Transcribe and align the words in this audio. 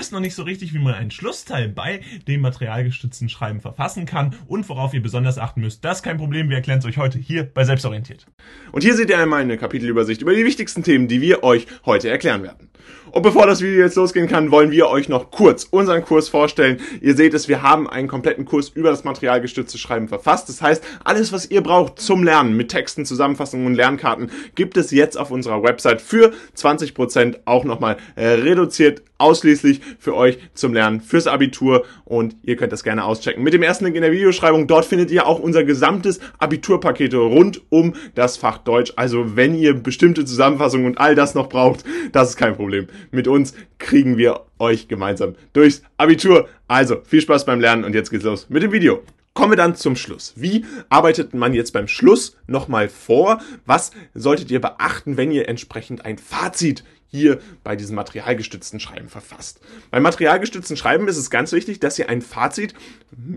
wisst 0.00 0.12
noch 0.12 0.20
nicht 0.20 0.34
so 0.34 0.44
richtig, 0.44 0.72
wie 0.72 0.78
man 0.78 0.94
einen 0.94 1.10
Schlussteil 1.10 1.68
bei 1.68 2.00
dem 2.26 2.40
materialgestützten 2.40 3.28
Schreiben 3.28 3.60
verfassen 3.60 4.06
kann 4.06 4.34
und 4.46 4.66
worauf 4.70 4.94
ihr 4.94 5.02
besonders 5.02 5.36
achten 5.36 5.60
müsst. 5.60 5.84
Das 5.84 5.98
ist 5.98 6.02
kein 6.02 6.16
Problem, 6.16 6.48
wir 6.48 6.56
erklären 6.56 6.78
es 6.78 6.86
euch 6.86 6.96
heute 6.96 7.18
hier 7.18 7.44
bei 7.44 7.64
Selbstorientiert. 7.64 8.24
Und 8.72 8.82
hier 8.82 8.94
seht 8.94 9.10
ihr 9.10 9.18
einmal 9.18 9.42
eine 9.42 9.58
Kapitelübersicht 9.58 10.22
über 10.22 10.34
die 10.34 10.44
wichtigsten 10.46 10.82
Themen, 10.82 11.06
die 11.06 11.20
wir 11.20 11.44
euch 11.44 11.66
heute 11.84 12.08
erklären 12.08 12.42
werden. 12.42 12.69
Und 13.12 13.22
bevor 13.22 13.46
das 13.46 13.60
Video 13.60 13.82
jetzt 13.82 13.96
losgehen 13.96 14.28
kann, 14.28 14.50
wollen 14.50 14.70
wir 14.70 14.88
euch 14.88 15.08
noch 15.08 15.30
kurz 15.30 15.64
unseren 15.64 16.04
Kurs 16.04 16.28
vorstellen. 16.28 16.78
Ihr 17.00 17.16
seht 17.16 17.34
es, 17.34 17.48
wir 17.48 17.62
haben 17.62 17.88
einen 17.88 18.08
kompletten 18.08 18.44
Kurs 18.44 18.68
über 18.68 18.90
das 18.90 19.04
materialgestützte 19.04 19.78
Schreiben 19.78 20.08
verfasst. 20.08 20.48
Das 20.48 20.62
heißt, 20.62 20.84
alles, 21.04 21.32
was 21.32 21.50
ihr 21.50 21.62
braucht 21.62 22.00
zum 22.00 22.22
Lernen 22.22 22.56
mit 22.56 22.70
Texten, 22.70 23.04
Zusammenfassungen 23.04 23.66
und 23.66 23.74
Lernkarten, 23.74 24.30
gibt 24.54 24.76
es 24.76 24.90
jetzt 24.90 25.18
auf 25.18 25.30
unserer 25.30 25.62
Website 25.62 26.00
für 26.00 26.32
20% 26.56 27.40
auch 27.44 27.64
nochmal 27.64 27.96
äh, 28.16 28.26
reduziert 28.26 29.02
ausschließlich 29.20 29.80
für 29.98 30.16
euch 30.16 30.38
zum 30.54 30.72
Lernen 30.72 31.00
fürs 31.00 31.26
Abitur 31.26 31.84
und 32.04 32.36
ihr 32.42 32.56
könnt 32.56 32.72
das 32.72 32.82
gerne 32.82 33.04
auschecken. 33.04 33.42
Mit 33.42 33.54
dem 33.54 33.62
ersten 33.62 33.84
Link 33.84 33.96
in 33.96 34.02
der 34.02 34.12
Videoschreibung, 34.12 34.66
dort 34.66 34.86
findet 34.86 35.10
ihr 35.10 35.26
auch 35.26 35.38
unser 35.38 35.62
gesamtes 35.64 36.20
Abiturpaket 36.38 37.14
rund 37.14 37.60
um 37.68 37.94
das 38.14 38.36
Fach 38.36 38.58
Deutsch. 38.58 38.92
Also 38.96 39.36
wenn 39.36 39.54
ihr 39.54 39.74
bestimmte 39.74 40.24
Zusammenfassungen 40.24 40.86
und 40.86 40.98
all 40.98 41.14
das 41.14 41.34
noch 41.34 41.48
braucht, 41.48 41.84
das 42.12 42.30
ist 42.30 42.36
kein 42.36 42.56
Problem. 42.56 42.69
Mit 43.10 43.28
uns 43.28 43.54
kriegen 43.78 44.16
wir 44.16 44.42
euch 44.58 44.88
gemeinsam 44.88 45.34
durchs 45.52 45.82
Abitur. 45.96 46.48
Also 46.68 47.02
viel 47.04 47.20
Spaß 47.20 47.44
beim 47.44 47.60
Lernen 47.60 47.84
und 47.84 47.94
jetzt 47.94 48.10
geht's 48.10 48.24
los 48.24 48.48
mit 48.48 48.62
dem 48.62 48.72
Video. 48.72 49.02
Kommen 49.32 49.52
wir 49.52 49.56
dann 49.56 49.76
zum 49.76 49.94
Schluss. 49.94 50.34
Wie 50.36 50.64
arbeitet 50.88 51.34
man 51.34 51.54
jetzt 51.54 51.72
beim 51.72 51.86
Schluss 51.88 52.36
nochmal 52.46 52.88
vor? 52.88 53.40
Was 53.64 53.92
solltet 54.12 54.50
ihr 54.50 54.60
beachten, 54.60 55.16
wenn 55.16 55.30
ihr 55.30 55.48
entsprechend 55.48 56.04
ein 56.04 56.18
Fazit 56.18 56.84
hier 57.10 57.40
bei 57.64 57.76
diesem 57.76 57.96
materialgestützten 57.96 58.78
Schreiben 58.78 59.08
verfasst. 59.08 59.60
Beim 59.90 60.02
materialgestützten 60.02 60.76
Schreiben 60.76 61.08
ist 61.08 61.16
es 61.16 61.30
ganz 61.30 61.52
wichtig, 61.52 61.80
dass 61.80 61.98
ihr 61.98 62.08
ein 62.08 62.22
Fazit 62.22 62.74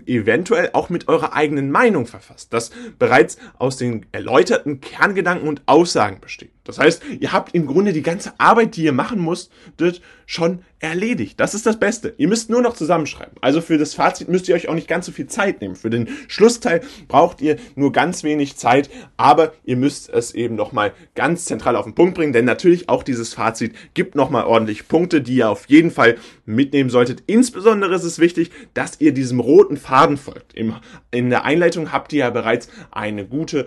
eventuell 0.06 0.70
auch 0.72 0.90
mit 0.90 1.08
eurer 1.08 1.32
eigenen 1.32 1.70
Meinung 1.70 2.06
verfasst, 2.06 2.52
das 2.52 2.70
bereits 2.98 3.36
aus 3.58 3.76
den 3.76 4.06
erläuterten 4.12 4.80
Kerngedanken 4.80 5.48
und 5.48 5.62
Aussagen 5.66 6.20
besteht. 6.20 6.53
Das 6.64 6.78
heißt, 6.78 7.02
ihr 7.20 7.32
habt 7.32 7.54
im 7.54 7.66
Grunde 7.66 7.92
die 7.92 8.02
ganze 8.02 8.32
Arbeit, 8.38 8.76
die 8.76 8.84
ihr 8.84 8.92
machen 8.92 9.20
musstet, 9.20 10.00
schon 10.26 10.60
erledigt. 10.78 11.38
Das 11.38 11.54
ist 11.54 11.66
das 11.66 11.78
Beste. 11.78 12.14
Ihr 12.16 12.28
müsst 12.28 12.48
nur 12.48 12.62
noch 12.62 12.74
zusammenschreiben. 12.74 13.36
Also 13.42 13.60
für 13.60 13.76
das 13.76 13.94
Fazit 13.94 14.28
müsst 14.28 14.48
ihr 14.48 14.54
euch 14.54 14.68
auch 14.68 14.74
nicht 14.74 14.88
ganz 14.88 15.04
so 15.04 15.12
viel 15.12 15.26
Zeit 15.26 15.60
nehmen. 15.60 15.76
Für 15.76 15.90
den 15.90 16.08
Schlussteil 16.28 16.80
braucht 17.06 17.42
ihr 17.42 17.56
nur 17.74 17.92
ganz 17.92 18.24
wenig 18.24 18.56
Zeit, 18.56 18.88
aber 19.18 19.52
ihr 19.64 19.76
müsst 19.76 20.08
es 20.08 20.34
eben 20.34 20.54
nochmal 20.54 20.94
ganz 21.14 21.44
zentral 21.44 21.76
auf 21.76 21.84
den 21.84 21.94
Punkt 21.94 22.14
bringen, 22.14 22.32
denn 22.32 22.46
natürlich 22.46 22.88
auch 22.88 23.02
dieses 23.02 23.34
Fazit 23.34 23.74
gibt 23.92 24.14
nochmal 24.14 24.44
ordentlich 24.44 24.88
Punkte, 24.88 25.20
die 25.20 25.36
ihr 25.36 25.50
auf 25.50 25.66
jeden 25.68 25.90
Fall 25.90 26.16
mitnehmen 26.46 26.90
solltet. 26.90 27.22
Insbesondere 27.26 27.94
ist 27.94 28.04
es 28.04 28.18
wichtig, 28.18 28.50
dass 28.72 29.00
ihr 29.00 29.12
diesem 29.12 29.40
roten 29.40 29.76
Faden 29.76 30.16
folgt. 30.16 30.54
In 30.54 31.30
der 31.30 31.44
Einleitung 31.44 31.92
habt 31.92 32.12
ihr 32.14 32.20
ja 32.20 32.30
bereits 32.30 32.68
eine 32.90 33.26
gute 33.26 33.66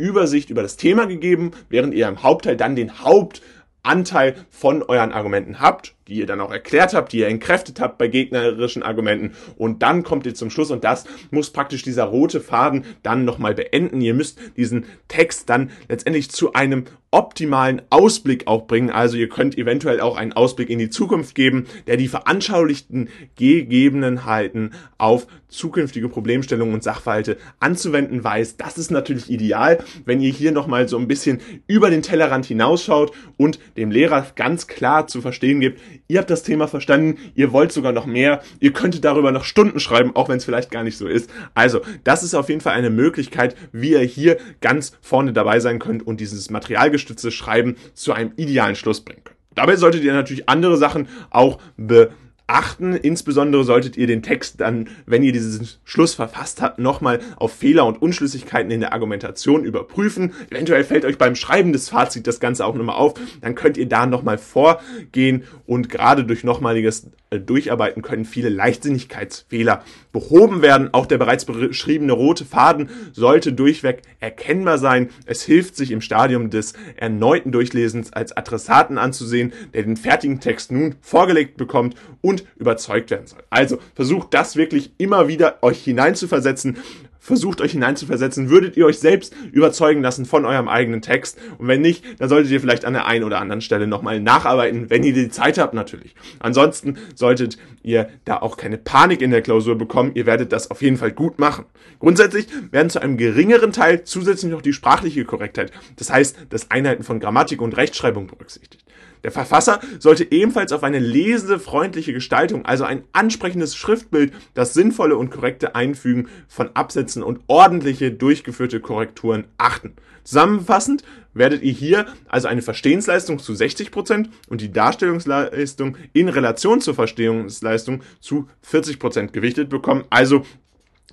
Übersicht 0.00 0.50
über 0.50 0.62
das 0.62 0.76
Thema 0.76 1.06
gegeben, 1.06 1.52
während 1.68 1.94
ihr 1.94 2.08
im 2.08 2.22
Hauptteil 2.22 2.56
dann 2.56 2.74
den 2.74 3.00
Hauptanteil 3.00 4.34
von 4.50 4.82
euren 4.82 5.12
Argumenten 5.12 5.60
habt 5.60 5.94
die 6.10 6.16
ihr 6.16 6.26
dann 6.26 6.40
auch 6.40 6.50
erklärt 6.50 6.92
habt, 6.92 7.12
die 7.12 7.20
ihr 7.20 7.28
entkräftet 7.28 7.80
habt 7.80 7.96
bei 7.96 8.08
gegnerischen 8.08 8.82
Argumenten 8.82 9.32
und 9.56 9.82
dann 9.82 10.02
kommt 10.02 10.26
ihr 10.26 10.34
zum 10.34 10.50
Schluss 10.50 10.70
und 10.70 10.84
das 10.84 11.04
muss 11.30 11.50
praktisch 11.50 11.82
dieser 11.82 12.04
rote 12.04 12.40
Faden 12.40 12.84
dann 13.02 13.24
nochmal 13.24 13.54
beenden. 13.54 14.00
Ihr 14.00 14.14
müsst 14.14 14.38
diesen 14.56 14.86
Text 15.08 15.48
dann 15.48 15.70
letztendlich 15.88 16.30
zu 16.30 16.52
einem 16.52 16.84
optimalen 17.12 17.82
Ausblick 17.90 18.46
auch 18.46 18.66
bringen. 18.66 18.90
Also 18.90 19.16
ihr 19.16 19.28
könnt 19.28 19.58
eventuell 19.58 20.00
auch 20.00 20.16
einen 20.16 20.32
Ausblick 20.32 20.70
in 20.70 20.78
die 20.78 20.90
Zukunft 20.90 21.34
geben, 21.34 21.66
der 21.86 21.96
die 21.96 22.08
veranschaulichten 22.08 23.08
Gegebenheiten 23.36 24.72
auf 24.98 25.26
zukünftige 25.48 26.08
Problemstellungen 26.08 26.74
und 26.74 26.84
Sachverhalte 26.84 27.36
anzuwenden 27.58 28.22
weiß. 28.22 28.56
Das 28.56 28.78
ist 28.78 28.92
natürlich 28.92 29.28
ideal, 29.28 29.78
wenn 30.04 30.20
ihr 30.20 30.30
hier 30.30 30.52
nochmal 30.52 30.88
so 30.88 30.98
ein 30.98 31.08
bisschen 31.08 31.40
über 31.66 31.90
den 31.90 32.02
Tellerrand 32.02 32.46
hinausschaut 32.46 33.12
und 33.36 33.58
dem 33.76 33.90
Lehrer 33.90 34.26
ganz 34.36 34.68
klar 34.68 35.08
zu 35.08 35.20
verstehen 35.20 35.58
gibt, 35.58 35.80
ihr 36.08 36.18
habt 36.18 36.30
das 36.30 36.42
Thema 36.42 36.68
verstanden, 36.68 37.18
ihr 37.34 37.52
wollt 37.52 37.72
sogar 37.72 37.92
noch 37.92 38.06
mehr, 38.06 38.42
ihr 38.60 38.72
könntet 38.72 39.04
darüber 39.04 39.32
noch 39.32 39.44
Stunden 39.44 39.80
schreiben, 39.80 40.14
auch 40.14 40.28
wenn 40.28 40.38
es 40.38 40.44
vielleicht 40.44 40.70
gar 40.70 40.82
nicht 40.82 40.96
so 40.96 41.06
ist. 41.06 41.30
Also, 41.54 41.80
das 42.04 42.22
ist 42.22 42.34
auf 42.34 42.48
jeden 42.48 42.60
Fall 42.60 42.74
eine 42.74 42.90
Möglichkeit, 42.90 43.56
wie 43.72 43.92
ihr 43.92 44.00
hier 44.00 44.38
ganz 44.60 44.92
vorne 45.00 45.32
dabei 45.32 45.60
sein 45.60 45.78
könnt 45.78 46.06
und 46.06 46.20
dieses 46.20 46.50
materialgestützte 46.50 47.30
Schreiben 47.30 47.76
zu 47.94 48.12
einem 48.12 48.32
idealen 48.36 48.76
Schluss 48.76 49.00
bringen 49.00 49.22
könnt. 49.24 49.36
Dabei 49.54 49.76
solltet 49.76 50.04
ihr 50.04 50.12
natürlich 50.12 50.48
andere 50.48 50.76
Sachen 50.76 51.08
auch 51.30 51.58
be 51.76 52.10
achten. 52.50 52.94
Insbesondere 52.94 53.64
solltet 53.64 53.96
ihr 53.96 54.06
den 54.06 54.22
Text 54.22 54.60
dann, 54.60 54.88
wenn 55.06 55.22
ihr 55.22 55.32
diesen 55.32 55.68
Schluss 55.84 56.14
verfasst 56.14 56.60
habt, 56.60 56.78
nochmal 56.78 57.20
auf 57.36 57.52
Fehler 57.52 57.86
und 57.86 58.00
Unschlüssigkeiten 58.02 58.70
in 58.70 58.80
der 58.80 58.92
Argumentation 58.92 59.64
überprüfen. 59.64 60.32
Eventuell 60.50 60.84
fällt 60.84 61.04
euch 61.04 61.18
beim 61.18 61.36
Schreiben 61.36 61.72
des 61.72 61.88
Fazits 61.88 62.24
das 62.24 62.40
Ganze 62.40 62.64
auch 62.64 62.74
nochmal 62.74 62.96
auf. 62.96 63.14
Dann 63.40 63.54
könnt 63.54 63.76
ihr 63.76 63.88
da 63.88 64.06
nochmal 64.06 64.38
vorgehen 64.38 65.44
und 65.66 65.88
gerade 65.88 66.24
durch 66.24 66.44
nochmaliges 66.44 67.10
äh, 67.30 67.38
Durcharbeiten 67.38 68.02
können 68.02 68.24
viele 68.24 68.48
Leichtsinnigkeitsfehler 68.48 69.84
behoben 70.12 70.62
werden. 70.62 70.92
Auch 70.92 71.06
der 71.06 71.18
bereits 71.18 71.44
beschriebene 71.44 72.12
rote 72.12 72.44
Faden 72.44 72.90
sollte 73.12 73.52
durchweg 73.52 74.02
erkennbar 74.18 74.78
sein. 74.78 75.10
Es 75.26 75.42
hilft 75.42 75.76
sich 75.76 75.92
im 75.92 76.00
Stadium 76.00 76.50
des 76.50 76.74
erneuten 76.96 77.52
Durchlesens 77.52 78.12
als 78.12 78.36
Adressaten 78.36 78.98
anzusehen, 78.98 79.52
der 79.72 79.84
den 79.84 79.96
fertigen 79.96 80.40
Text 80.40 80.72
nun 80.72 80.96
vorgelegt 81.00 81.56
bekommt 81.56 81.94
und 82.20 82.39
überzeugt 82.56 83.10
werden 83.10 83.26
soll. 83.26 83.42
Also 83.50 83.78
versucht 83.94 84.34
das 84.34 84.56
wirklich 84.56 84.92
immer 84.98 85.28
wieder 85.28 85.58
euch 85.62 85.82
hineinzuversetzen. 85.82 86.78
Versucht 87.22 87.60
euch 87.60 87.72
hineinzuversetzen, 87.72 88.48
würdet 88.48 88.78
ihr 88.78 88.86
euch 88.86 88.98
selbst 88.98 89.34
überzeugen 89.52 90.00
lassen 90.00 90.24
von 90.24 90.46
eurem 90.46 90.68
eigenen 90.68 91.02
Text? 91.02 91.38
Und 91.58 91.68
wenn 91.68 91.82
nicht, 91.82 92.02
dann 92.18 92.30
solltet 92.30 92.50
ihr 92.50 92.60
vielleicht 92.60 92.86
an 92.86 92.94
der 92.94 93.06
einen 93.06 93.24
oder 93.24 93.40
anderen 93.40 93.60
Stelle 93.60 93.86
nochmal 93.86 94.20
nacharbeiten, 94.20 94.88
wenn 94.88 95.04
ihr 95.04 95.12
die 95.12 95.28
Zeit 95.28 95.58
habt 95.58 95.74
natürlich. 95.74 96.14
Ansonsten 96.38 96.96
solltet 97.14 97.58
ihr 97.82 98.08
da 98.24 98.38
auch 98.38 98.56
keine 98.56 98.78
Panik 98.78 99.20
in 99.20 99.30
der 99.30 99.42
Klausur 99.42 99.76
bekommen. 99.76 100.12
Ihr 100.14 100.24
werdet 100.24 100.50
das 100.50 100.70
auf 100.70 100.80
jeden 100.80 100.96
Fall 100.96 101.12
gut 101.12 101.38
machen. 101.38 101.66
Grundsätzlich 101.98 102.46
werden 102.70 102.88
zu 102.88 103.02
einem 103.02 103.18
geringeren 103.18 103.72
Teil 103.72 104.04
zusätzlich 104.04 104.50
noch 104.50 104.62
die 104.62 104.72
sprachliche 104.72 105.26
Korrektheit, 105.26 105.72
das 105.96 106.10
heißt 106.10 106.46
das 106.48 106.70
Einhalten 106.70 107.02
von 107.02 107.20
Grammatik 107.20 107.60
und 107.60 107.76
Rechtschreibung 107.76 108.28
berücksichtigt. 108.28 108.82
Der 109.24 109.32
Verfasser 109.32 109.80
sollte 109.98 110.30
ebenfalls 110.30 110.72
auf 110.72 110.82
eine 110.82 110.98
lesefreundliche 110.98 112.12
Gestaltung, 112.12 112.64
also 112.64 112.84
ein 112.84 113.04
ansprechendes 113.12 113.76
Schriftbild, 113.76 114.32
das 114.54 114.74
sinnvolle 114.74 115.16
und 115.16 115.30
korrekte 115.30 115.74
Einfügen 115.74 116.28
von 116.48 116.70
Absätzen 116.74 117.22
und 117.22 117.40
ordentliche 117.46 118.10
durchgeführte 118.10 118.80
Korrekturen 118.80 119.44
achten. 119.58 119.94
Zusammenfassend 120.24 121.02
werdet 121.32 121.62
ihr 121.62 121.72
hier 121.72 122.06
also 122.28 122.48
eine 122.48 122.62
Verstehensleistung 122.62 123.38
zu 123.38 123.54
60 123.54 123.90
Prozent 123.90 124.30
und 124.48 124.60
die 124.60 124.72
Darstellungsleistung 124.72 125.96
in 126.12 126.28
Relation 126.28 126.80
zur 126.80 126.94
Verstehungsleistung 126.94 128.02
zu 128.20 128.48
40 128.62 128.98
Prozent 128.98 129.32
gewichtet 129.32 129.68
bekommen. 129.68 130.04
Also 130.10 130.44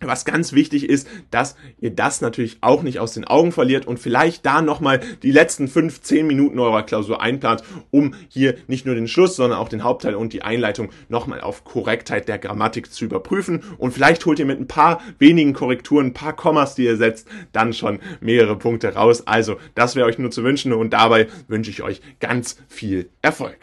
was 0.01 0.25
ganz 0.25 0.53
wichtig 0.53 0.87
ist, 0.87 1.07
dass 1.31 1.55
ihr 1.79 1.91
das 1.91 2.21
natürlich 2.21 2.57
auch 2.61 2.83
nicht 2.83 2.99
aus 2.99 3.13
den 3.13 3.25
Augen 3.25 3.51
verliert 3.51 3.87
und 3.87 3.99
vielleicht 3.99 4.45
da 4.45 4.61
nochmal 4.61 4.99
die 5.23 5.31
letzten 5.31 5.67
fünf, 5.67 6.01
zehn 6.01 6.27
Minuten 6.27 6.59
eurer 6.59 6.83
Klausur 6.83 7.21
einplant, 7.21 7.63
um 7.91 8.13
hier 8.27 8.55
nicht 8.67 8.85
nur 8.85 8.95
den 8.95 9.07
Schluss, 9.07 9.35
sondern 9.35 9.59
auch 9.59 9.69
den 9.69 9.83
Hauptteil 9.83 10.15
und 10.15 10.33
die 10.33 10.43
Einleitung 10.43 10.89
nochmal 11.09 11.41
auf 11.41 11.63
Korrektheit 11.63 12.27
der 12.27 12.37
Grammatik 12.37 12.91
zu 12.91 13.05
überprüfen. 13.05 13.63
Und 13.77 13.93
vielleicht 13.93 14.25
holt 14.25 14.39
ihr 14.39 14.45
mit 14.45 14.59
ein 14.59 14.67
paar 14.67 15.01
wenigen 15.19 15.53
Korrekturen, 15.53 16.07
ein 16.07 16.13
paar 16.13 16.35
Kommas, 16.35 16.75
die 16.75 16.85
ihr 16.85 16.97
setzt, 16.97 17.27
dann 17.51 17.73
schon 17.73 17.99
mehrere 18.19 18.57
Punkte 18.57 18.93
raus. 18.93 19.25
Also, 19.25 19.57
das 19.75 19.95
wäre 19.95 20.07
euch 20.07 20.19
nur 20.19 20.31
zu 20.31 20.43
wünschen 20.43 20.73
und 20.73 20.91
dabei 20.91 21.27
wünsche 21.47 21.71
ich 21.71 21.81
euch 21.81 22.01
ganz 22.19 22.57
viel 22.67 23.09
Erfolg. 23.21 23.57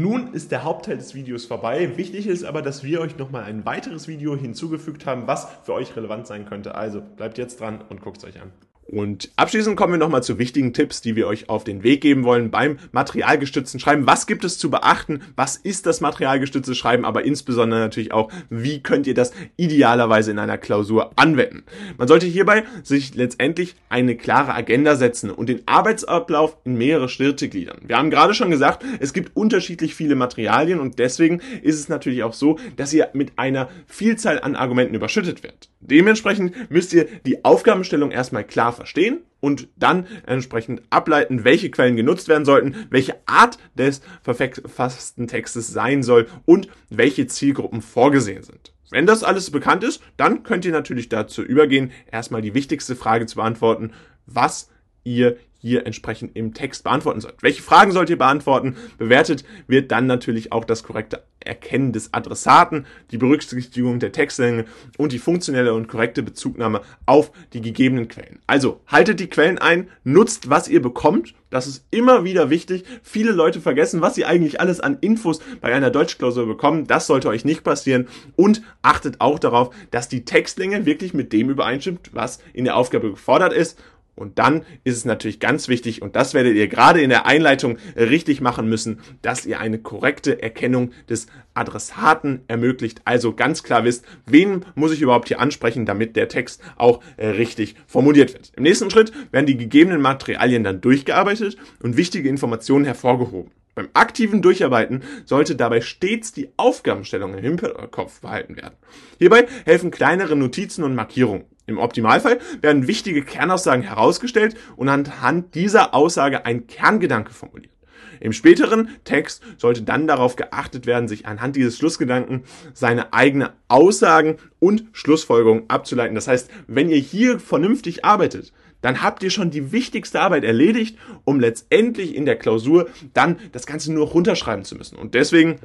Nun 0.00 0.32
ist 0.32 0.50
der 0.50 0.64
Hauptteil 0.64 0.96
des 0.96 1.14
Videos 1.14 1.44
vorbei. 1.44 1.98
Wichtig 1.98 2.26
ist 2.26 2.44
aber, 2.44 2.62
dass 2.62 2.82
wir 2.82 3.02
euch 3.02 3.18
nochmal 3.18 3.44
ein 3.44 3.66
weiteres 3.66 4.08
Video 4.08 4.34
hinzugefügt 4.34 5.04
haben, 5.04 5.26
was 5.26 5.46
für 5.64 5.74
euch 5.74 5.94
relevant 5.94 6.26
sein 6.26 6.46
könnte. 6.46 6.74
Also 6.74 7.02
bleibt 7.02 7.36
jetzt 7.36 7.60
dran 7.60 7.84
und 7.86 8.00
guckt 8.00 8.16
es 8.16 8.24
euch 8.24 8.40
an. 8.40 8.50
Und 8.90 9.30
abschließend 9.36 9.76
kommen 9.76 9.94
wir 9.94 9.98
nochmal 9.98 10.22
zu 10.22 10.38
wichtigen 10.38 10.72
Tipps, 10.72 11.00
die 11.00 11.14
wir 11.14 11.28
euch 11.28 11.48
auf 11.48 11.62
den 11.62 11.84
Weg 11.84 12.00
geben 12.00 12.24
wollen 12.24 12.50
beim 12.50 12.78
materialgestützten 12.90 13.78
Schreiben. 13.78 14.06
Was 14.06 14.26
gibt 14.26 14.42
es 14.42 14.58
zu 14.58 14.68
beachten? 14.68 15.20
Was 15.36 15.56
ist 15.56 15.86
das 15.86 16.00
materialgestützte 16.00 16.74
Schreiben? 16.74 17.04
Aber 17.04 17.24
insbesondere 17.24 17.80
natürlich 17.80 18.12
auch, 18.12 18.32
wie 18.48 18.82
könnt 18.82 19.06
ihr 19.06 19.14
das 19.14 19.32
idealerweise 19.56 20.32
in 20.32 20.40
einer 20.40 20.58
Klausur 20.58 21.12
anwenden? 21.16 21.62
Man 21.98 22.08
sollte 22.08 22.26
hierbei 22.26 22.64
sich 22.82 23.14
letztendlich 23.14 23.76
eine 23.88 24.16
klare 24.16 24.54
Agenda 24.54 24.96
setzen 24.96 25.30
und 25.30 25.48
den 25.48 25.62
Arbeitsablauf 25.66 26.56
in 26.64 26.74
mehrere 26.76 27.08
Schritte 27.08 27.48
gliedern. 27.48 27.78
Wir 27.86 27.96
haben 27.96 28.10
gerade 28.10 28.34
schon 28.34 28.50
gesagt, 28.50 28.84
es 28.98 29.12
gibt 29.12 29.36
unterschiedlich 29.36 29.94
viele 29.94 30.16
Materialien 30.16 30.80
und 30.80 30.98
deswegen 30.98 31.40
ist 31.62 31.78
es 31.78 31.88
natürlich 31.88 32.24
auch 32.24 32.34
so, 32.34 32.58
dass 32.76 32.92
ihr 32.92 33.10
mit 33.12 33.32
einer 33.36 33.68
Vielzahl 33.86 34.40
an 34.40 34.56
Argumenten 34.56 34.96
überschüttet 34.96 35.44
werdet. 35.44 35.68
Dementsprechend 35.80 36.70
müsst 36.70 36.92
ihr 36.92 37.06
die 37.24 37.44
Aufgabenstellung 37.44 38.10
erstmal 38.10 38.44
klar 38.44 38.72
verstehen 38.80 39.20
und 39.40 39.68
dann 39.76 40.06
entsprechend 40.26 40.80
ableiten, 40.88 41.44
welche 41.44 41.70
Quellen 41.70 41.96
genutzt 41.96 42.28
werden 42.28 42.46
sollten, 42.46 42.86
welche 42.88 43.16
Art 43.26 43.58
des 43.74 44.00
verfassten 44.22 45.26
Textes 45.26 45.68
sein 45.68 46.02
soll 46.02 46.28
und 46.46 46.68
welche 46.88 47.26
Zielgruppen 47.26 47.82
vorgesehen 47.82 48.42
sind. 48.42 48.72
Wenn 48.90 49.04
das 49.04 49.22
alles 49.22 49.50
bekannt 49.50 49.84
ist, 49.84 50.02
dann 50.16 50.44
könnt 50.44 50.64
ihr 50.64 50.72
natürlich 50.72 51.10
dazu 51.10 51.42
übergehen, 51.42 51.92
erstmal 52.10 52.40
die 52.40 52.54
wichtigste 52.54 52.96
Frage 52.96 53.26
zu 53.26 53.36
beantworten, 53.36 53.92
was 54.24 54.70
ihr 55.04 55.36
hier 55.60 55.86
entsprechend 55.86 56.36
im 56.36 56.54
Text 56.54 56.84
beantworten 56.84 57.20
sollt. 57.20 57.42
Welche 57.42 57.62
Fragen 57.62 57.92
sollt 57.92 58.10
ihr 58.10 58.18
beantworten? 58.18 58.76
Bewertet 58.98 59.44
wird 59.66 59.92
dann 59.92 60.06
natürlich 60.06 60.52
auch 60.52 60.64
das 60.64 60.82
korrekte 60.82 61.22
Erkennen 61.40 61.92
des 61.92 62.12
Adressaten, 62.12 62.86
die 63.10 63.18
Berücksichtigung 63.18 63.98
der 63.98 64.12
Textlänge 64.12 64.66
und 64.98 65.12
die 65.12 65.18
funktionelle 65.18 65.72
und 65.74 65.88
korrekte 65.88 66.22
Bezugnahme 66.22 66.82
auf 67.06 67.32
die 67.52 67.60
gegebenen 67.60 68.08
Quellen. 68.08 68.40
Also 68.46 68.80
haltet 68.86 69.20
die 69.20 69.28
Quellen 69.28 69.58
ein, 69.58 69.88
nutzt, 70.04 70.50
was 70.50 70.68
ihr 70.68 70.82
bekommt. 70.82 71.34
Das 71.48 71.66
ist 71.66 71.84
immer 71.90 72.24
wieder 72.24 72.50
wichtig. 72.50 72.84
Viele 73.02 73.32
Leute 73.32 73.60
vergessen, 73.60 74.02
was 74.02 74.14
sie 74.14 74.24
eigentlich 74.24 74.60
alles 74.60 74.80
an 74.80 74.98
Infos 75.00 75.40
bei 75.60 75.74
einer 75.74 75.90
Deutschklausur 75.90 76.46
bekommen. 76.46 76.86
Das 76.86 77.06
sollte 77.06 77.28
euch 77.28 77.44
nicht 77.44 77.64
passieren. 77.64 78.06
Und 78.36 78.62
achtet 78.82 79.20
auch 79.20 79.38
darauf, 79.38 79.74
dass 79.90 80.08
die 80.08 80.24
Textlänge 80.24 80.86
wirklich 80.86 81.14
mit 81.14 81.32
dem 81.32 81.50
übereinstimmt, 81.50 82.10
was 82.12 82.40
in 82.52 82.64
der 82.64 82.76
Aufgabe 82.76 83.10
gefordert 83.10 83.52
ist. 83.52 83.78
Und 84.14 84.38
dann 84.38 84.64
ist 84.84 84.96
es 84.96 85.04
natürlich 85.04 85.40
ganz 85.40 85.68
wichtig, 85.68 86.02
und 86.02 86.14
das 86.14 86.34
werdet 86.34 86.54
ihr 86.54 86.68
gerade 86.68 87.00
in 87.00 87.10
der 87.10 87.26
Einleitung 87.26 87.78
richtig 87.96 88.40
machen 88.40 88.68
müssen, 88.68 89.00
dass 89.22 89.46
ihr 89.46 89.60
eine 89.60 89.78
korrekte 89.78 90.42
Erkennung 90.42 90.92
des 91.08 91.26
Adressaten 91.54 92.42
ermöglicht. 92.48 93.00
Also 93.04 93.34
ganz 93.34 93.62
klar 93.62 93.84
wisst, 93.84 94.04
wen 94.26 94.64
muss 94.74 94.92
ich 94.92 95.00
überhaupt 95.00 95.28
hier 95.28 95.40
ansprechen, 95.40 95.86
damit 95.86 96.16
der 96.16 96.28
Text 96.28 96.62
auch 96.76 97.00
äh, 97.16 97.28
richtig 97.28 97.76
formuliert 97.86 98.34
wird. 98.34 98.52
Im 98.56 98.62
nächsten 98.62 98.90
Schritt 98.90 99.12
werden 99.32 99.46
die 99.46 99.56
gegebenen 99.56 100.00
Materialien 100.00 100.64
dann 100.64 100.80
durchgearbeitet 100.80 101.56
und 101.82 101.96
wichtige 101.96 102.28
Informationen 102.28 102.84
hervorgehoben. 102.84 103.52
Beim 103.74 103.88
aktiven 103.94 104.42
Durcharbeiten 104.42 105.02
sollte 105.24 105.56
dabei 105.56 105.80
stets 105.80 106.32
die 106.32 106.50
Aufgabenstellung 106.56 107.34
im 107.34 107.42
Hinterkopf 107.42 108.20
behalten 108.20 108.56
werden. 108.56 108.74
Hierbei 109.18 109.46
helfen 109.64 109.90
kleinere 109.90 110.36
Notizen 110.36 110.82
und 110.82 110.94
Markierungen. 110.94 111.44
Im 111.70 111.78
Optimalfall 111.78 112.38
werden 112.60 112.86
wichtige 112.86 113.22
Kernaussagen 113.22 113.82
herausgestellt 113.82 114.56
und 114.76 114.88
anhand 114.88 115.54
dieser 115.54 115.94
Aussage 115.94 116.44
ein 116.44 116.66
Kerngedanke 116.66 117.32
formuliert. 117.32 117.72
Im 118.20 118.32
späteren 118.34 118.88
Text 119.04 119.42
sollte 119.56 119.82
dann 119.82 120.06
darauf 120.06 120.36
geachtet 120.36 120.86
werden, 120.86 121.08
sich 121.08 121.26
anhand 121.26 121.56
dieses 121.56 121.78
Schlussgedanken 121.78 122.44
seine 122.74 123.14
eigene 123.14 123.54
Aussagen 123.68 124.36
und 124.58 124.84
Schlussfolgerungen 124.92 125.64
abzuleiten. 125.68 126.14
Das 126.14 126.28
heißt, 126.28 126.50
wenn 126.66 126.90
ihr 126.90 126.98
hier 126.98 127.40
vernünftig 127.40 128.04
arbeitet, 128.04 128.52
dann 128.82 129.02
habt 129.02 129.22
ihr 129.22 129.30
schon 129.30 129.50
die 129.50 129.72
wichtigste 129.72 130.20
Arbeit 130.20 130.44
erledigt, 130.44 130.98
um 131.24 131.40
letztendlich 131.40 132.14
in 132.14 132.26
der 132.26 132.36
Klausur 132.36 132.88
dann 133.14 133.38
das 133.52 133.66
Ganze 133.66 133.92
nur 133.92 134.08
runterschreiben 134.08 134.64
zu 134.64 134.76
müssen. 134.76 134.96
Und 134.96 135.14
deswegen 135.14 135.56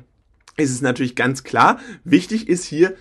ist 0.58 0.72
es 0.72 0.82
natürlich 0.82 1.16
ganz 1.16 1.44
klar, 1.44 1.80
wichtig 2.04 2.48
ist 2.48 2.64
hier 2.64 2.96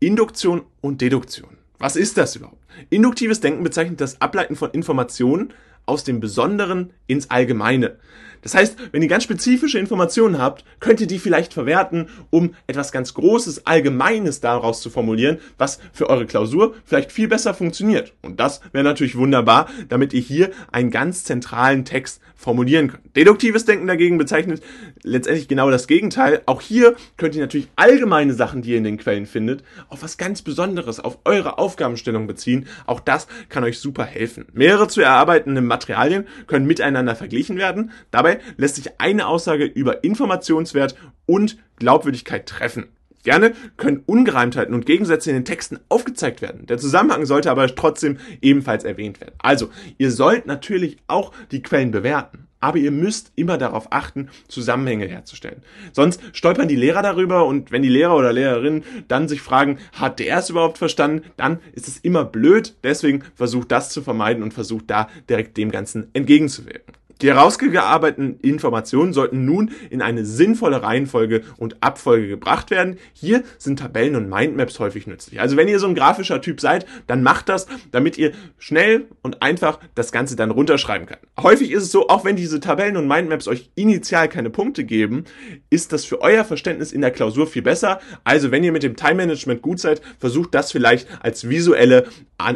Induktion 0.00 0.62
und 0.80 1.00
Deduktion. 1.00 1.55
Was 1.78 1.96
ist 1.96 2.16
das 2.16 2.36
überhaupt? 2.36 2.64
Induktives 2.90 3.40
Denken 3.40 3.62
bezeichnet 3.62 4.00
das 4.00 4.20
Ableiten 4.20 4.56
von 4.56 4.70
Informationen 4.70 5.52
aus 5.84 6.04
dem 6.04 6.20
Besonderen 6.20 6.92
ins 7.06 7.30
Allgemeine. 7.30 7.98
Das 8.46 8.54
heißt, 8.54 8.76
wenn 8.92 9.02
ihr 9.02 9.08
ganz 9.08 9.24
spezifische 9.24 9.80
Informationen 9.80 10.38
habt, 10.38 10.64
könnt 10.78 11.00
ihr 11.00 11.08
die 11.08 11.18
vielleicht 11.18 11.52
verwerten, 11.52 12.08
um 12.30 12.54
etwas 12.68 12.92
ganz 12.92 13.12
Großes, 13.12 13.66
Allgemeines 13.66 14.38
daraus 14.40 14.80
zu 14.82 14.88
formulieren, 14.88 15.38
was 15.58 15.80
für 15.92 16.08
eure 16.08 16.26
Klausur 16.26 16.76
vielleicht 16.84 17.10
viel 17.10 17.26
besser 17.26 17.54
funktioniert. 17.54 18.12
Und 18.22 18.38
das 18.38 18.60
wäre 18.70 18.84
natürlich 18.84 19.16
wunderbar, 19.16 19.68
damit 19.88 20.12
ihr 20.12 20.20
hier 20.20 20.52
einen 20.70 20.92
ganz 20.92 21.24
zentralen 21.24 21.84
Text 21.84 22.20
formulieren 22.36 22.88
könnt. 22.88 23.16
Deduktives 23.16 23.64
Denken 23.64 23.88
dagegen 23.88 24.18
bezeichnet 24.18 24.62
letztendlich 25.02 25.48
genau 25.48 25.70
das 25.70 25.88
Gegenteil. 25.88 26.42
Auch 26.46 26.60
hier 26.60 26.94
könnt 27.16 27.34
ihr 27.34 27.40
natürlich 27.40 27.68
allgemeine 27.74 28.34
Sachen, 28.34 28.62
die 28.62 28.70
ihr 28.70 28.78
in 28.78 28.84
den 28.84 28.98
Quellen 28.98 29.26
findet, 29.26 29.64
auf 29.88 30.04
was 30.04 30.18
ganz 30.18 30.42
Besonderes, 30.42 31.00
auf 31.00 31.18
eure 31.24 31.58
Aufgabenstellung 31.58 32.28
beziehen. 32.28 32.68
Auch 32.84 33.00
das 33.00 33.26
kann 33.48 33.64
euch 33.64 33.80
super 33.80 34.04
helfen. 34.04 34.44
Mehrere 34.52 34.86
zu 34.86 35.00
erarbeitende 35.00 35.62
Materialien 35.62 36.26
können 36.46 36.66
miteinander 36.66 37.16
verglichen 37.16 37.56
werden. 37.56 37.90
Dabei 38.10 38.35
lässt 38.56 38.76
sich 38.76 39.00
eine 39.00 39.26
Aussage 39.26 39.64
über 39.64 40.04
Informationswert 40.04 40.96
und 41.26 41.58
Glaubwürdigkeit 41.76 42.46
treffen. 42.46 42.86
Gerne 43.26 43.54
können 43.76 44.04
Ungereimtheiten 44.06 44.72
und 44.72 44.86
Gegensätze 44.86 45.30
in 45.30 45.36
den 45.36 45.44
Texten 45.44 45.80
aufgezeigt 45.88 46.42
werden. 46.42 46.66
Der 46.66 46.78
Zusammenhang 46.78 47.26
sollte 47.26 47.50
aber 47.50 47.66
trotzdem 47.74 48.18
ebenfalls 48.40 48.84
erwähnt 48.84 49.20
werden. 49.20 49.34
Also, 49.38 49.70
ihr 49.98 50.12
sollt 50.12 50.46
natürlich 50.46 50.98
auch 51.08 51.32
die 51.50 51.60
Quellen 51.60 51.90
bewerten. 51.90 52.46
Aber 52.60 52.78
ihr 52.78 52.92
müsst 52.92 53.32
immer 53.34 53.58
darauf 53.58 53.88
achten, 53.90 54.28
Zusammenhänge 54.46 55.06
herzustellen. 55.06 55.62
Sonst 55.92 56.20
stolpern 56.32 56.68
die 56.68 56.76
Lehrer 56.76 57.02
darüber 57.02 57.46
und 57.46 57.72
wenn 57.72 57.82
die 57.82 57.88
Lehrer 57.88 58.16
oder 58.16 58.32
Lehrerinnen 58.32 58.84
dann 59.08 59.26
sich 59.26 59.40
fragen, 59.40 59.78
hat 59.92 60.20
der 60.20 60.38
es 60.38 60.48
überhaupt 60.48 60.78
verstanden, 60.78 61.24
dann 61.36 61.58
ist 61.72 61.88
es 61.88 61.98
immer 61.98 62.24
blöd. 62.24 62.76
Deswegen 62.84 63.24
versucht 63.34 63.72
das 63.72 63.90
zu 63.90 64.02
vermeiden 64.02 64.44
und 64.44 64.54
versucht 64.54 64.84
da 64.88 65.08
direkt 65.28 65.56
dem 65.56 65.72
Ganzen 65.72 66.10
entgegenzuwirken. 66.12 66.94
Die 67.22 67.28
herausgearbeiteten 67.28 68.40
Informationen 68.40 69.14
sollten 69.14 69.46
nun 69.46 69.70
in 69.88 70.02
eine 70.02 70.26
sinnvolle 70.26 70.82
Reihenfolge 70.82 71.42
und 71.56 71.82
Abfolge 71.82 72.28
gebracht 72.28 72.70
werden. 72.70 72.98
Hier 73.14 73.42
sind 73.56 73.78
Tabellen 73.78 74.16
und 74.16 74.28
Mindmaps 74.28 74.78
häufig 74.80 75.06
nützlich. 75.06 75.40
Also 75.40 75.56
wenn 75.56 75.68
ihr 75.68 75.78
so 75.78 75.86
ein 75.86 75.94
grafischer 75.94 76.42
Typ 76.42 76.60
seid, 76.60 76.84
dann 77.06 77.22
macht 77.22 77.48
das, 77.48 77.66
damit 77.90 78.18
ihr 78.18 78.32
schnell 78.58 79.06
und 79.22 79.40
einfach 79.40 79.80
das 79.94 80.12
Ganze 80.12 80.36
dann 80.36 80.50
runterschreiben 80.50 81.06
könnt. 81.06 81.20
Häufig 81.40 81.70
ist 81.70 81.84
es 81.84 81.92
so, 81.92 82.08
auch 82.08 82.26
wenn 82.26 82.36
diese 82.36 82.60
Tabellen 82.60 82.98
und 82.98 83.08
Mindmaps 83.08 83.48
euch 83.48 83.70
initial 83.76 84.28
keine 84.28 84.50
Punkte 84.50 84.84
geben, 84.84 85.24
ist 85.70 85.94
das 85.94 86.04
für 86.04 86.20
euer 86.20 86.44
Verständnis 86.44 86.92
in 86.92 87.00
der 87.00 87.12
Klausur 87.12 87.46
viel 87.46 87.62
besser. 87.62 88.00
Also 88.24 88.50
wenn 88.50 88.62
ihr 88.62 88.72
mit 88.72 88.82
dem 88.82 88.96
Time 88.96 89.14
Management 89.14 89.62
gut 89.62 89.80
seid, 89.80 90.02
versucht 90.18 90.54
das 90.54 90.70
vielleicht 90.70 91.08
als 91.22 91.48
visuelle 91.48 92.04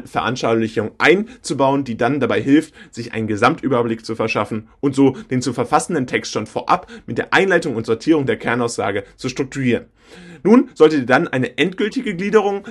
Veranschaulichung 0.04 0.90
einzubauen, 0.98 1.84
die 1.84 1.96
dann 1.96 2.20
dabei 2.20 2.42
hilft, 2.42 2.74
sich 2.90 3.14
einen 3.14 3.26
Gesamtüberblick 3.26 4.04
zu 4.04 4.14
verschaffen 4.14 4.49
schaffen 4.50 4.68
und 4.80 4.94
so 4.94 5.16
den 5.30 5.42
zu 5.42 5.52
verfassenden 5.52 6.06
Text 6.06 6.32
schon 6.32 6.46
vorab 6.46 6.90
mit 7.06 7.18
der 7.18 7.32
Einleitung 7.32 7.76
und 7.76 7.86
Sortierung 7.86 8.26
der 8.26 8.36
Kernaussage 8.36 9.04
zu 9.16 9.28
strukturieren. 9.28 9.86
Nun 10.42 10.70
solltet 10.74 11.00
ihr 11.00 11.06
dann 11.06 11.28
eine 11.28 11.58
endgültige 11.58 12.14
Gliederung 12.16 12.66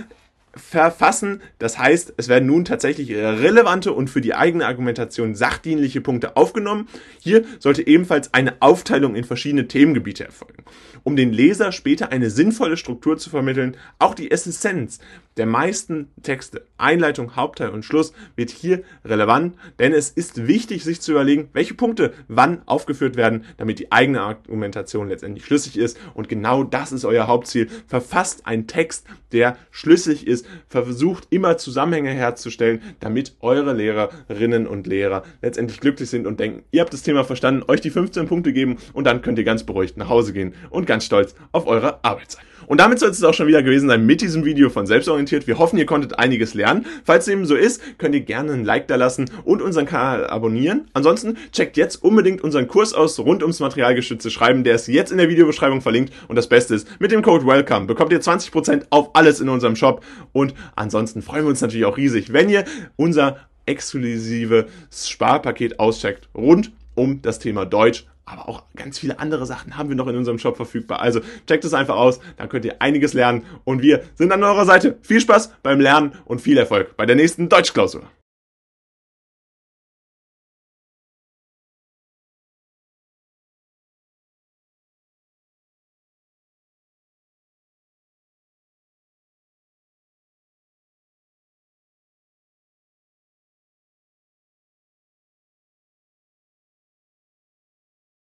verfassen. 0.55 1.41
Das 1.59 1.77
heißt, 1.77 2.15
es 2.17 2.27
werden 2.27 2.47
nun 2.47 2.65
tatsächlich 2.65 3.11
relevante 3.11 3.93
und 3.93 4.09
für 4.09 4.19
die 4.19 4.33
eigene 4.33 4.65
Argumentation 4.65 5.35
sachdienliche 5.35 6.01
Punkte 6.01 6.35
aufgenommen. 6.35 6.87
Hier 7.19 7.43
sollte 7.59 7.85
ebenfalls 7.85 8.33
eine 8.33 8.59
Aufteilung 8.59 9.15
in 9.15 9.23
verschiedene 9.23 9.67
Themengebiete 9.67 10.25
erfolgen. 10.25 10.63
Um 11.03 11.15
den 11.15 11.31
Leser 11.31 11.71
später 11.71 12.11
eine 12.11 12.31
sinnvolle 12.31 12.77
Struktur 12.77 13.17
zu 13.17 13.29
vermitteln, 13.29 13.77
auch 13.99 14.15
die 14.15 14.31
Essenz 14.31 14.99
der 15.39 15.45
meisten 15.45 16.09
Texte, 16.21 16.65
Einleitung, 16.77 17.37
Hauptteil 17.37 17.69
und 17.69 17.85
Schluss, 17.85 18.11
wird 18.35 18.49
hier 18.49 18.83
relevant, 19.05 19.55
denn 19.79 19.93
es 19.93 20.09
ist 20.09 20.47
wichtig, 20.47 20.83
sich 20.83 20.99
zu 20.99 21.11
überlegen, 21.11 21.47
welche 21.53 21.75
Punkte 21.75 22.13
wann 22.27 22.61
aufgeführt 22.65 23.15
werden, 23.15 23.45
damit 23.55 23.79
die 23.79 23.89
eigene 23.89 24.19
Argumentation 24.19 25.07
letztendlich 25.07 25.45
schlüssig 25.45 25.77
ist. 25.77 25.97
Und 26.13 26.27
genau 26.27 26.65
das 26.65 26.91
ist 26.91 27.05
euer 27.05 27.27
Hauptziel. 27.27 27.69
Verfasst 27.87 28.45
einen 28.45 28.67
Text, 28.67 29.07
der 29.31 29.57
schlüssig 29.71 30.27
ist, 30.27 30.45
versucht 30.67 31.27
immer 31.29 31.57
Zusammenhänge 31.57 32.11
herzustellen, 32.11 32.81
damit 32.99 33.37
eure 33.39 33.73
Lehrerinnen 33.73 34.67
und 34.67 34.87
Lehrer 34.87 35.23
letztendlich 35.41 35.79
glücklich 35.79 36.09
sind 36.09 36.27
und 36.27 36.41
denken, 36.41 36.63
ihr 36.71 36.81
habt 36.81 36.91
das 36.91 37.03
Thema 37.03 37.23
verstanden, 37.23 37.63
euch 37.69 37.79
die 37.79 37.91
15 37.91 38.27
Punkte 38.27 38.51
geben 38.51 38.77
und 38.91 39.05
dann 39.05 39.21
könnt 39.21 39.39
ihr 39.39 39.45
ganz 39.45 39.63
beruhigt 39.63 39.95
nach 39.95 40.09
Hause 40.09 40.33
gehen 40.33 40.53
und 40.69 40.85
ganz 40.85 41.05
stolz 41.05 41.33
auf 41.53 41.65
eure 41.65 42.03
Arbeit 42.03 42.31
sein. 42.31 42.43
Und 42.69 42.79
damit 42.79 42.99
soll 42.99 43.09
es 43.09 43.23
auch 43.23 43.33
schon 43.33 43.47
wieder 43.47 43.63
gewesen 43.63 43.89
sein 43.89 44.05
mit 44.05 44.21
diesem 44.21 44.45
Video 44.45 44.69
von 44.69 44.85
Selbstorientiert. 45.29 45.47
Wir 45.47 45.57
hoffen, 45.57 45.77
ihr 45.77 45.85
konntet 45.85 46.19
einiges 46.19 46.53
lernen. 46.53 46.85
Falls 47.03 47.25
dem 47.25 47.45
so 47.45 47.55
ist, 47.55 47.97
könnt 47.97 48.15
ihr 48.15 48.21
gerne 48.21 48.53
ein 48.53 48.65
Like 48.65 48.87
da 48.87 48.95
lassen 48.95 49.29
und 49.43 49.61
unseren 49.61 49.85
Kanal 49.85 50.27
abonnieren. 50.27 50.87
Ansonsten 50.93 51.37
checkt 51.51 51.77
jetzt 51.77 52.03
unbedingt 52.03 52.41
unseren 52.41 52.67
Kurs 52.67 52.93
aus 52.93 53.19
rund 53.19 53.43
ums 53.43 53.59
materialgestützte 53.59 54.31
Schreiben. 54.31 54.63
Der 54.63 54.75
ist 54.75 54.87
jetzt 54.87 55.11
in 55.11 55.17
der 55.17 55.29
Videobeschreibung 55.29 55.81
verlinkt. 55.81 56.13
Und 56.27 56.35
das 56.35 56.47
Beste 56.47 56.75
ist, 56.75 56.99
mit 56.99 57.11
dem 57.11 57.21
Code 57.21 57.45
WELCOME 57.45 57.85
bekommt 57.85 58.11
ihr 58.11 58.21
20% 58.21 58.87
auf 58.89 59.11
alles 59.13 59.39
in 59.39 59.49
unserem 59.49 59.75
Shop. 59.75 60.03
Und 60.31 60.53
ansonsten 60.75 61.21
freuen 61.21 61.43
wir 61.43 61.49
uns 61.49 61.61
natürlich 61.61 61.85
auch 61.85 61.97
riesig, 61.97 62.33
wenn 62.33 62.49
ihr 62.49 62.65
unser 62.95 63.37
exklusives 63.65 64.65
Sparpaket 64.91 65.79
auscheckt 65.79 66.29
rund 66.35 66.71
um 66.95 67.21
das 67.21 67.39
Thema 67.39 67.65
Deutsch 67.65 68.05
aber 68.29 68.47
auch 68.47 68.63
ganz 68.75 68.99
viele 68.99 69.19
andere 69.19 69.45
Sachen 69.45 69.77
haben 69.77 69.89
wir 69.89 69.95
noch 69.95 70.07
in 70.07 70.15
unserem 70.15 70.39
Shop 70.39 70.55
verfügbar. 70.55 71.01
Also 71.01 71.21
checkt 71.47 71.65
es 71.65 71.73
einfach 71.73 71.95
aus, 71.95 72.19
da 72.37 72.47
könnt 72.47 72.65
ihr 72.65 72.81
einiges 72.81 73.13
lernen 73.13 73.45
und 73.63 73.81
wir 73.81 74.03
sind 74.15 74.31
an 74.31 74.43
eurer 74.43 74.65
Seite. 74.65 74.97
Viel 75.01 75.21
Spaß 75.21 75.53
beim 75.63 75.79
Lernen 75.79 76.13
und 76.25 76.41
viel 76.41 76.57
Erfolg 76.57 76.95
bei 76.97 77.05
der 77.05 77.15
nächsten 77.15 77.49
Deutschklausur. 77.49 78.03